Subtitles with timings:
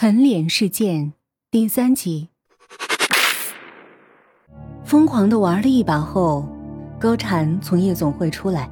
[0.00, 1.12] 啃脸事件
[1.50, 2.30] 第三集。
[4.82, 6.48] 疯狂的玩了一把后，
[6.98, 8.66] 高蝉从夜总会出来，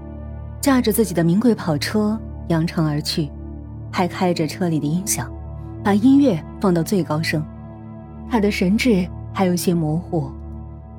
[0.59, 2.19] 驾着自己的名贵跑车
[2.49, 3.31] 扬长而去，
[3.93, 5.31] 还开着车里的音响，
[5.85, 7.45] 把音乐放到最高声。
[8.31, 10.33] 他的神智还有些模糊，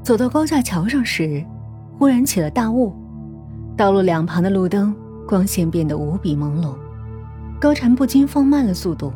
[0.04, 1.44] 走到高架桥上时，
[1.98, 2.94] 忽然起了大雾，
[3.76, 4.96] 道路两旁的路灯
[5.28, 6.76] 光线变得无比朦胧，
[7.60, 9.12] 高蝉不禁放慢了速度。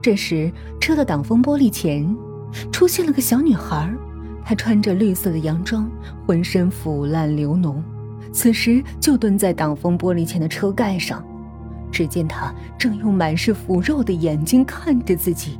[0.00, 2.16] 这时，车的挡风玻璃前
[2.70, 3.92] 出现了个小女孩，
[4.44, 5.90] 她穿着绿色的洋装，
[6.26, 7.76] 浑身腐烂流脓，
[8.32, 11.24] 此时就蹲在挡风玻璃前的车盖上。
[11.90, 15.58] 只见她正用满是腐肉的眼睛看着自己。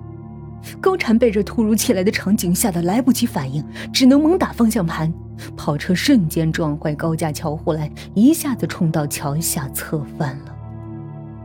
[0.81, 5.13] 高蝉被这突如其来的场景吓得来不及反应，只能猛打方向盘，
[5.57, 10.55] 跑车瞬间撞坏高架桥护栏，一下子冲到桥下侧翻了。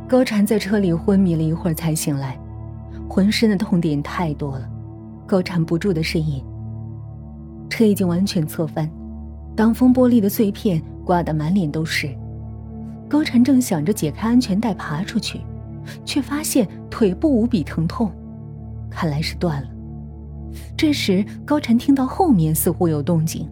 [0.07, 2.38] 高蝉在车里昏迷了一会儿才醒来。
[3.09, 4.70] 浑身的痛点太多了，
[5.27, 6.43] 高缠不住的呻吟。
[7.70, 8.90] 车已经完全侧翻，
[9.55, 12.10] 挡风玻璃的碎片刮得满脸都是。
[13.10, 15.41] 高蝉正想着解开安全带爬出去，
[16.04, 18.12] 却发现腿部无比疼痛，
[18.90, 19.70] 看来是断了。
[20.76, 23.48] 这时，高蝉听到后面似乎有动静，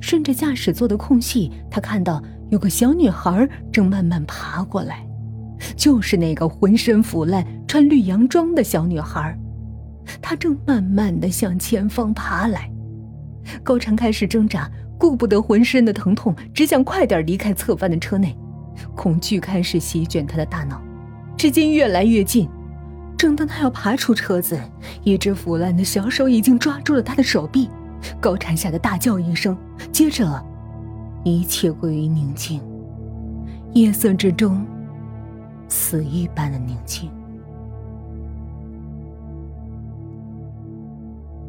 [0.00, 5.06] 顺着驾驶座的空隙，他看到有个小女孩正慢慢爬过来。
[5.74, 9.36] 就是那个浑身腐烂、穿绿洋装的小女孩，
[10.22, 12.70] 她正慢慢的向前方爬来。
[13.62, 18.36] 高蝉开始挣扎，顾不得浑身的疼痛，只想快点离开侧翻的车内。
[18.94, 20.80] 恐惧开始席卷他的大脑，
[21.36, 22.48] 只见越来越近。
[23.16, 24.60] 正当他要爬出车子，
[25.02, 27.70] 一只腐烂的小手已经抓住了他的手臂。
[28.20, 29.56] 高蝉吓得大叫一声，
[29.90, 30.44] 接着，
[31.24, 32.60] 一切归于宁静。
[33.72, 34.64] 夜色之中。
[35.68, 37.10] 死一般的宁静。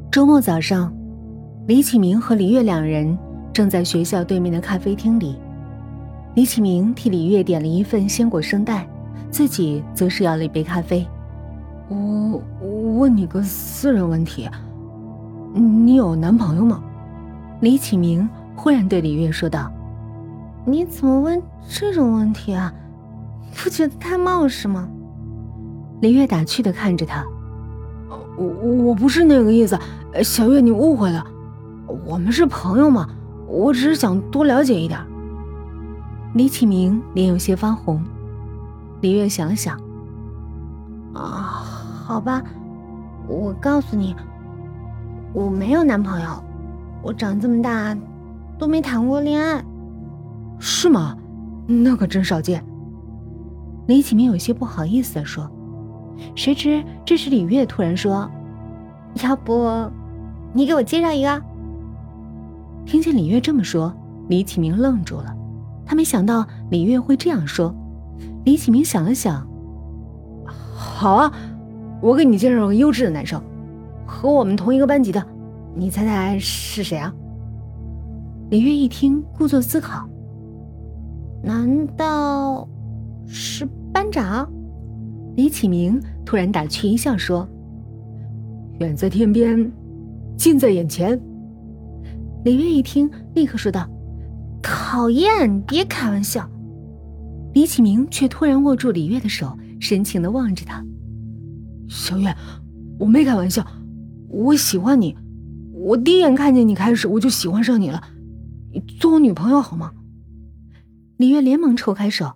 [0.10, 0.92] 周末早上，
[1.68, 3.16] 李启明和李月两人
[3.52, 5.38] 正在学校对面的咖啡厅里。
[6.34, 8.88] 李启明替李月点了一份鲜果生蛋，
[9.30, 11.06] 自己则是要了一杯咖啡。
[11.90, 12.42] 我
[12.98, 14.50] 问你个私人问题，
[15.54, 16.82] 你有男朋友吗？
[17.60, 19.72] 李启明忽然对李月说道
[20.66, 22.74] ：“你怎么问这种问题啊？”
[23.54, 24.88] 不觉得太冒失吗？
[26.02, 27.26] 李月打趣的看着他，
[28.38, 28.46] 我
[28.86, 29.78] 我不是那个意思，
[30.24, 31.26] 小月你误会了，
[32.06, 33.10] 我们是朋友嘛，
[33.48, 35.00] 我只是想多了解一点。
[36.34, 38.04] 李启明脸有些发红，
[39.02, 39.76] 李月想了想，
[41.14, 41.66] 啊，
[42.06, 42.44] 好吧，
[43.28, 44.16] 我告诉你，
[45.34, 46.28] 我没有男朋友，
[47.02, 47.98] 我长这么大
[48.60, 49.64] 都没谈过恋爱，
[50.60, 51.18] 是吗？
[51.66, 52.64] 那可真少见。
[53.88, 55.50] 李启明有些不好意思的说
[56.36, 58.30] ：“谁知这时李月突然说，
[59.24, 59.90] 要不
[60.54, 61.42] 你给我介绍一个。”
[62.86, 63.94] 听见李月这么说，
[64.28, 65.36] 李启明愣住了。
[65.86, 67.74] 他没想到李月会这样说。
[68.46, 69.48] 李启明想了想
[70.76, 71.32] ：“好啊，
[72.02, 73.42] 我给你介绍个优质的男生，
[74.06, 75.26] 和我们同一个班级的，
[75.76, 77.14] 你猜猜是谁啊？”
[78.50, 80.08] 李月一听，故作思考
[81.44, 82.68] ：“难道
[83.26, 84.48] 是？”班长，
[85.38, 87.48] 李启明突然打趣一笑说
[88.82, 89.72] ：“远在天边，
[90.36, 91.16] 近在眼前。”
[92.44, 93.88] 李月一听，立刻说道
[94.64, 96.50] ：“讨厌，别开玩笑。”
[97.54, 100.84] 李启明却突然握住李月的手，深情的望着她
[101.88, 102.36] ：“小月，
[102.98, 103.64] 我没开玩笑，
[104.30, 105.16] 我喜欢你，
[105.72, 108.02] 我第一眼看见你开始我就喜欢上你了，
[108.74, 109.92] 你做我女朋友好吗？”
[111.18, 112.34] 李月连忙抽开手。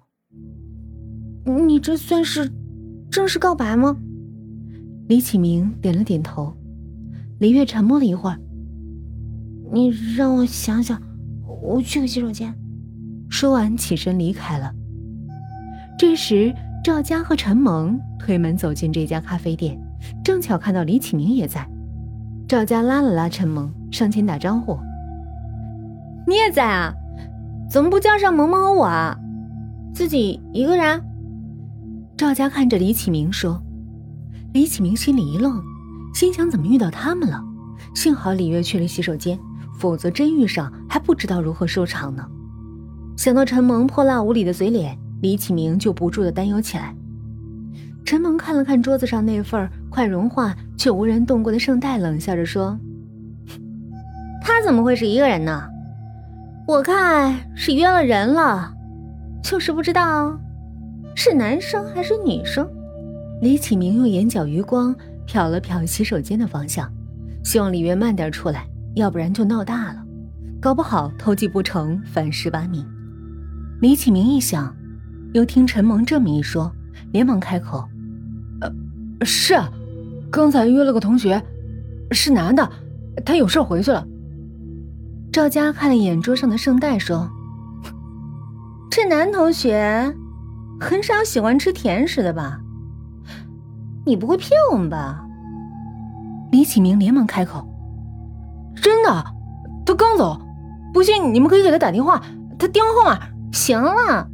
[1.65, 2.51] 你这算是
[3.11, 3.97] 正式告白吗？
[5.09, 6.55] 李启明点了点头。
[7.39, 8.39] 李月沉默了一会儿，
[9.73, 11.01] 你让我想想，
[11.45, 12.55] 我去个洗手间。
[13.29, 14.73] 说完起身离开了。
[15.99, 19.77] 这时，赵佳和陈萌推门走进这家咖啡店，
[20.23, 21.67] 正巧看到李启明也在。
[22.47, 24.77] 赵佳拉了拉陈萌，上前打招呼
[26.25, 26.93] ：“你也在啊？
[27.69, 29.19] 怎么不叫上萌萌和我啊？
[29.93, 31.03] 自己一个人？”
[32.21, 33.59] 赵家看着李启明说
[34.53, 35.59] ：“李启明心里一愣，
[36.13, 37.43] 心想怎么遇到他们了？
[37.95, 39.39] 幸好李月去了洗手间，
[39.79, 42.23] 否则真遇上还不知道如何收场呢。”
[43.17, 46.95] 想到陈萌泼辣无礼的嘴脸，李启明就不住的担忧起来。
[48.05, 52.77] 陈萌看了看桌子上那份快融化却无人动过的圣代，冷笑着说
[54.45, 55.63] ：“他怎么会是一个人呢？
[56.67, 58.71] 我看是约了人了，
[59.43, 60.39] 就是不知道。”
[61.23, 62.67] 是男生还是女生？
[63.41, 64.95] 李启明用眼角余光
[65.27, 66.91] 瞟了瞟洗手间的方向，
[67.43, 70.03] 希望李月慢点出来，要不然就闹大了，
[70.59, 72.83] 搞不好偷鸡不成反蚀把米。
[73.81, 74.75] 李启明一想，
[75.31, 76.71] 又听陈萌这么一说，
[77.11, 77.87] 连忙开口
[78.61, 78.71] ：“呃，
[79.23, 79.53] 是，
[80.31, 81.39] 刚才约了个同学，
[82.09, 82.67] 是男的，
[83.23, 84.03] 他有事回去了。”
[85.31, 87.29] 赵佳看了一眼桌上的圣代，说
[88.89, 90.11] ：“这男同学，
[90.81, 92.59] 很少喜欢吃甜食的吧？
[94.03, 95.23] 你不会骗我们吧？”
[96.51, 97.67] 李启明连忙开口
[98.75, 99.25] ：“真的，
[99.85, 100.41] 他刚走，
[100.91, 102.19] 不信你们可以给他打电话，
[102.57, 103.19] 他电话号码。”
[103.53, 104.27] 行了，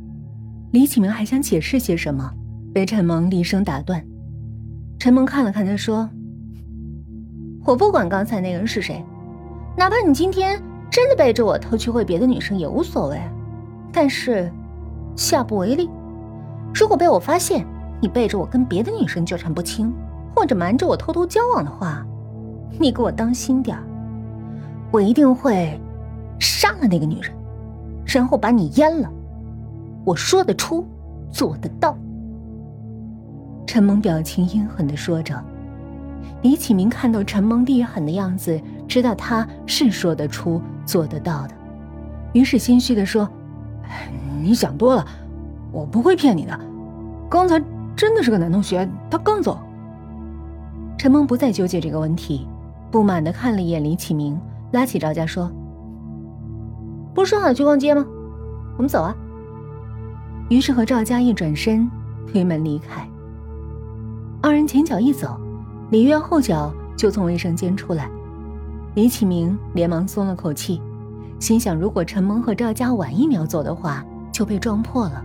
[0.71, 2.31] 李启明还想解释些什么，
[2.73, 4.01] 被陈萌厉声打断。
[4.97, 6.09] 陈萌看了看他，说
[7.65, 9.03] ：“我不管刚才那个人是谁，
[9.75, 13.19] 哪怕你今天真的背着我偷去会别的女生也无所谓。
[13.91, 14.49] 但是，
[15.15, 15.89] 下不为例。
[16.77, 17.65] 如果被我发现
[18.00, 19.91] 你背着我跟别的女生纠缠不清，
[20.35, 22.06] 或者瞒着我偷偷交往的话，
[22.79, 23.75] 你给我当心点
[24.91, 25.81] 我一定会
[26.39, 27.33] 杀了那个女人。”
[28.06, 29.12] 然后把你阉了，
[30.06, 30.85] 我说得出，
[31.31, 31.97] 做得到。
[33.65, 35.44] 陈萌表情阴狠的说着，
[36.44, 41.56] 李启明看到陈萌厉狠的样子，知道他是说得出、做得到的，
[42.33, 43.27] 于是心虚的说
[44.39, 45.06] ：“你想多了，
[45.71, 46.57] 我不会骗你的。
[47.29, 47.62] 刚才
[47.95, 49.59] 真的是个男同学，他刚走。”
[50.97, 52.47] 陈萌不再纠结这个问题，
[52.89, 54.39] 不满的看了一眼李启明，
[54.71, 55.51] 拉起赵家说。
[57.13, 58.06] 不是说好去逛街吗？
[58.77, 59.15] 我们走啊！
[60.50, 61.89] 于是和赵佳一转身
[62.25, 63.07] 推门离开。
[64.41, 65.39] 二人前脚一走，
[65.89, 68.09] 李月后脚就从卫生间出来。
[68.95, 70.81] 李启明连忙松了口气，
[71.39, 75.23] 心想：如果陈萌和赵佳晚一秒走的话，就被撞破了。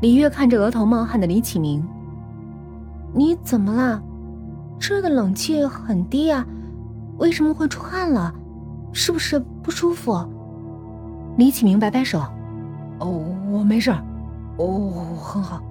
[0.00, 1.86] 李月看着额头冒汗的李启明
[3.12, 4.02] ：“你怎么了？
[4.78, 6.46] 这的冷气很低啊，
[7.18, 8.34] 为什么会出汗了？”
[8.92, 10.18] 是不是不舒服？
[11.36, 12.18] 李启明摆摆手
[12.98, 13.90] ：“哦，我没事，
[14.56, 14.90] 哦，
[15.22, 15.62] 很好。”